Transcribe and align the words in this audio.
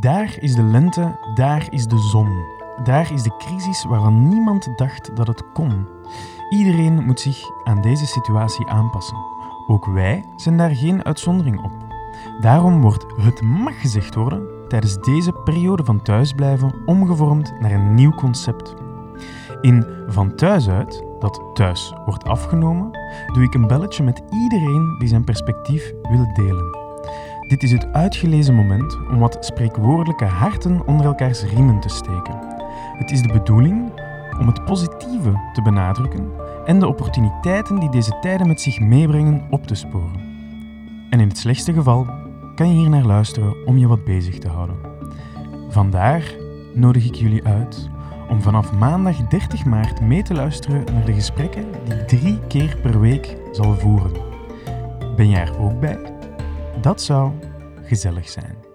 Daar 0.00 0.36
is 0.38 0.54
de 0.54 0.62
lente, 0.62 1.18
daar 1.34 1.66
is 1.70 1.86
de 1.86 1.98
zon. 1.98 2.44
Daar 2.82 3.12
is 3.12 3.22
de 3.22 3.36
crisis 3.38 3.84
waarvan 3.84 4.28
niemand 4.28 4.68
dacht 4.76 5.16
dat 5.16 5.26
het 5.26 5.52
kon. 5.52 5.86
Iedereen 6.50 7.04
moet 7.04 7.20
zich 7.20 7.50
aan 7.64 7.80
deze 7.80 8.06
situatie 8.06 8.66
aanpassen. 8.68 9.16
Ook 9.66 9.86
wij 9.86 10.24
zijn 10.36 10.56
daar 10.56 10.76
geen 10.76 11.04
uitzondering 11.04 11.62
op. 11.62 11.72
Daarom 12.40 12.80
wordt 12.80 13.06
het 13.16 13.42
mag 13.42 13.80
gezegd 13.80 14.14
worden 14.14 14.46
tijdens 14.68 14.98
deze 15.00 15.32
periode 15.32 15.84
van 15.84 16.02
thuisblijven 16.02 16.82
omgevormd 16.86 17.60
naar 17.60 17.72
een 17.72 17.94
nieuw 17.94 18.14
concept. 18.14 18.74
In 19.60 19.86
Van 20.06 20.34
Thuis 20.34 20.68
uit, 20.68 21.04
dat 21.18 21.40
thuis 21.52 21.94
wordt 22.04 22.24
afgenomen, 22.24 22.98
doe 23.32 23.42
ik 23.42 23.54
een 23.54 23.66
belletje 23.66 24.02
met 24.02 24.22
iedereen 24.30 24.96
die 24.98 25.08
zijn 25.08 25.24
perspectief 25.24 25.92
wil 26.02 26.32
delen. 26.34 26.83
Dit 27.46 27.62
is 27.62 27.72
het 27.72 27.92
uitgelezen 27.92 28.54
moment 28.54 28.98
om 29.10 29.18
wat 29.18 29.36
spreekwoordelijke 29.40 30.24
harten 30.24 30.86
onder 30.86 31.06
elkaars 31.06 31.42
riemen 31.42 31.80
te 31.80 31.88
steken. 31.88 32.38
Het 32.98 33.10
is 33.10 33.22
de 33.22 33.32
bedoeling 33.32 33.92
om 34.40 34.46
het 34.46 34.64
positieve 34.64 35.50
te 35.52 35.62
benadrukken 35.62 36.30
en 36.64 36.78
de 36.78 36.86
opportuniteiten 36.86 37.80
die 37.80 37.90
deze 37.90 38.18
tijden 38.20 38.46
met 38.46 38.60
zich 38.60 38.80
meebrengen 38.80 39.46
op 39.50 39.66
te 39.66 39.74
sporen. 39.74 40.20
En 41.10 41.20
in 41.20 41.28
het 41.28 41.38
slechtste 41.38 41.72
geval 41.72 42.06
kan 42.54 42.68
je 42.68 42.74
hier 42.74 42.88
naar 42.88 43.04
luisteren 43.04 43.66
om 43.66 43.78
je 43.78 43.86
wat 43.86 44.04
bezig 44.04 44.38
te 44.38 44.48
houden. 44.48 44.76
Vandaar 45.68 46.34
nodig 46.74 47.04
ik 47.04 47.14
jullie 47.14 47.44
uit 47.44 47.88
om 48.28 48.42
vanaf 48.42 48.72
maandag 48.72 49.16
30 49.16 49.64
maart 49.64 50.00
mee 50.00 50.22
te 50.22 50.34
luisteren 50.34 50.84
naar 50.92 51.04
de 51.04 51.12
gesprekken 51.12 51.64
die 51.84 52.04
drie 52.04 52.38
keer 52.48 52.76
per 52.82 53.00
week 53.00 53.36
zal 53.52 53.74
voeren. 53.74 54.12
Ben 55.16 55.28
jij 55.28 55.42
er 55.42 55.58
ook 55.58 55.80
bij? 55.80 55.98
Dat 56.80 57.02
zou 57.02 57.32
gezellig 57.82 58.28
zijn. 58.28 58.73